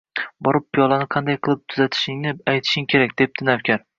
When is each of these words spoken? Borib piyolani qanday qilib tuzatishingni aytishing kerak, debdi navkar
Borib 0.45 0.63
piyolani 0.77 1.07
qanday 1.15 1.37
qilib 1.47 1.61
tuzatishingni 1.73 2.35
aytishing 2.55 2.91
kerak, 2.95 3.17
debdi 3.23 3.51
navkar 3.51 3.87